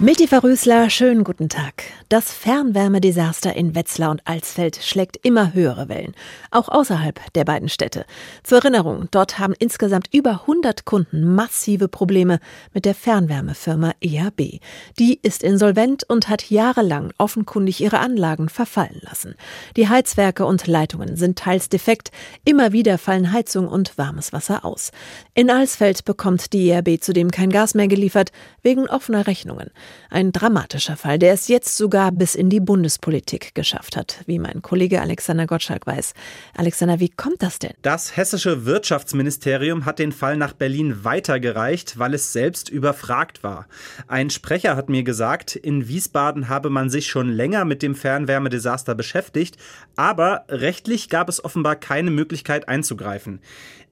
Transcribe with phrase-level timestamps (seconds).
[0.00, 1.84] Mitty Verrüßler, schönen guten Tag.
[2.08, 6.14] Das Fernwärmedesaster in Wetzlar und Alsfeld schlägt immer höhere Wellen,
[6.50, 8.04] auch außerhalb der beiden Städte.
[8.42, 12.40] Zur Erinnerung, dort haben insgesamt über 100 Kunden massive Probleme
[12.72, 14.60] mit der Fernwärmefirma EHB.
[14.98, 19.36] Die ist insolvent und hat jahrelang offenkundig ihre Anlagen verfallen lassen.
[19.76, 22.10] Die Heizwerke und Leitungen sind teils defekt,
[22.44, 24.90] immer wieder fallen Heizung und warmes Wasser aus.
[25.34, 29.70] In Alsfeld bekommt die EHB zudem kein Gas mehr geliefert, wegen offener Rechnungen.
[30.10, 34.62] Ein dramatischer Fall, der es jetzt sogar bis in die Bundespolitik geschafft hat, wie mein
[34.62, 36.14] Kollege Alexander Gottschalk weiß.
[36.56, 37.72] Alexander, wie kommt das denn?
[37.82, 43.66] Das hessische Wirtschaftsministerium hat den Fall nach Berlin weitergereicht, weil es selbst überfragt war.
[44.06, 48.94] Ein Sprecher hat mir gesagt, in Wiesbaden habe man sich schon länger mit dem Fernwärmedesaster
[48.94, 49.56] beschäftigt,
[49.96, 53.40] aber rechtlich gab es offenbar keine Möglichkeit einzugreifen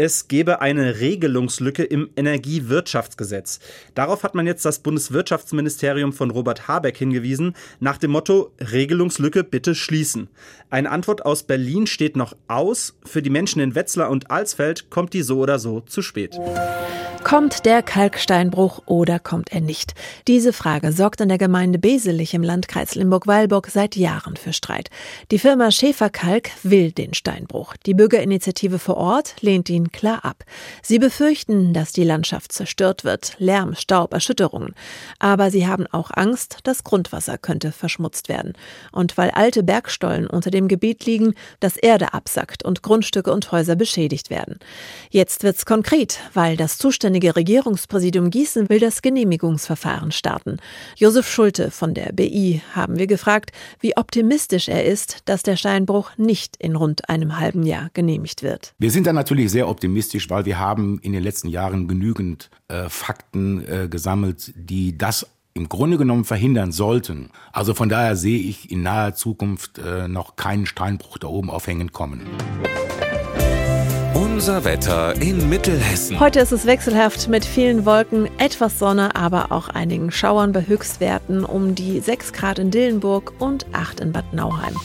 [0.00, 3.58] es gebe eine Regelungslücke im Energiewirtschaftsgesetz.
[3.96, 5.77] Darauf hat man jetzt das Bundeswirtschaftsministerium
[6.12, 10.28] von Robert Habeck hingewiesen, nach dem Motto Regelungslücke bitte schließen.
[10.70, 12.96] Eine Antwort aus Berlin steht noch aus.
[13.04, 16.38] Für die Menschen in Wetzlar und Alsfeld kommt die so oder so zu spät.
[17.24, 19.94] Kommt der Kalksteinbruch oder kommt er nicht?
[20.28, 24.88] Diese Frage sorgt in der Gemeinde Beselich im Landkreis Limburg-Weilburg seit Jahren für Streit.
[25.30, 27.76] Die Firma Schäfer Kalk will den Steinbruch.
[27.84, 30.44] Die Bürgerinitiative vor Ort lehnt ihn klar ab.
[30.80, 33.34] Sie befürchten, dass die Landschaft zerstört wird.
[33.38, 34.74] Lärm, Staub, Erschütterungen.
[35.18, 38.54] Aber sie haben auch Angst, das Grundwasser könnte verschmutzt werden.
[38.90, 43.76] Und weil alte Bergstollen unter dem Gebiet liegen, dass Erde absackt und Grundstücke und Häuser
[43.76, 44.58] beschädigt werden.
[45.10, 50.58] Jetzt wird's konkret, weil das zuständige zuständige Regierungspräsidium Gießen will das Genehmigungsverfahren starten.
[50.94, 53.50] Josef Schulte von der BI haben wir gefragt,
[53.80, 58.74] wie optimistisch er ist, dass der Steinbruch nicht in rund einem halben Jahr genehmigt wird.
[58.78, 62.90] Wir sind da natürlich sehr optimistisch, weil wir haben in den letzten Jahren genügend äh,
[62.90, 67.30] Fakten äh, gesammelt, die das im Grunde genommen verhindern sollten.
[67.52, 71.90] Also von daher sehe ich in naher Zukunft äh, noch keinen Steinbruch da oben aufhängen
[71.90, 72.20] kommen.
[74.38, 76.20] Unser Wetter in Mittelhessen.
[76.20, 81.44] Heute ist es wechselhaft mit vielen Wolken, etwas Sonne, aber auch einigen Schauern bei Höchstwerten
[81.44, 84.76] um die 6 Grad in Dillenburg und 8 in Bad Nauheim.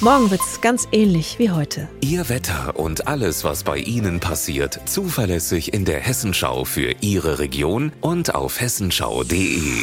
[0.00, 1.88] Morgen wird es ganz ähnlich wie heute.
[2.00, 7.90] Ihr Wetter und alles, was bei Ihnen passiert, zuverlässig in der Hessenschau für Ihre Region
[8.02, 9.80] und auf hessenschau.de.